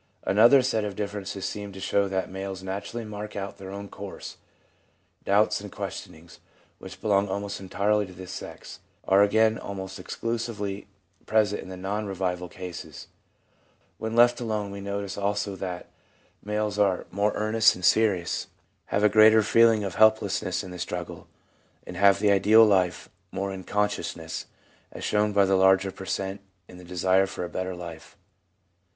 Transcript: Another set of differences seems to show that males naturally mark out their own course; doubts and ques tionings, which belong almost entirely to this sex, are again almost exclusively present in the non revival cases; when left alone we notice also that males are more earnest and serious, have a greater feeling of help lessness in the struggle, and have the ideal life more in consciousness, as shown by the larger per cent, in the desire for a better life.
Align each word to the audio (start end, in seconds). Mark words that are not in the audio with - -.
Another 0.23 0.63
set 0.63 0.83
of 0.83 0.95
differences 0.95 1.45
seems 1.45 1.75
to 1.75 1.79
show 1.79 2.07
that 2.07 2.27
males 2.31 2.63
naturally 2.63 3.05
mark 3.05 3.35
out 3.35 3.59
their 3.59 3.69
own 3.69 3.87
course; 3.87 4.37
doubts 5.25 5.61
and 5.61 5.71
ques 5.71 6.01
tionings, 6.07 6.39
which 6.79 6.99
belong 7.01 7.29
almost 7.29 7.59
entirely 7.59 8.07
to 8.07 8.11
this 8.11 8.31
sex, 8.31 8.79
are 9.07 9.21
again 9.21 9.59
almost 9.59 9.99
exclusively 9.99 10.87
present 11.27 11.61
in 11.61 11.69
the 11.69 11.77
non 11.77 12.07
revival 12.07 12.49
cases; 12.49 13.09
when 13.99 14.15
left 14.15 14.41
alone 14.41 14.71
we 14.71 14.81
notice 14.81 15.19
also 15.19 15.55
that 15.55 15.91
males 16.43 16.79
are 16.79 17.05
more 17.11 17.33
earnest 17.35 17.75
and 17.75 17.85
serious, 17.85 18.47
have 18.87 19.03
a 19.03 19.07
greater 19.07 19.43
feeling 19.43 19.83
of 19.83 19.93
help 19.93 20.19
lessness 20.19 20.63
in 20.63 20.71
the 20.71 20.79
struggle, 20.79 21.27
and 21.85 21.95
have 21.95 22.19
the 22.19 22.31
ideal 22.31 22.65
life 22.65 23.07
more 23.31 23.51
in 23.53 23.63
consciousness, 23.63 24.47
as 24.91 25.03
shown 25.03 25.31
by 25.31 25.45
the 25.45 25.55
larger 25.55 25.91
per 25.91 26.05
cent, 26.05 26.41
in 26.67 26.79
the 26.79 26.83
desire 26.83 27.27
for 27.27 27.45
a 27.45 27.47
better 27.49 27.75
life. 27.75 28.17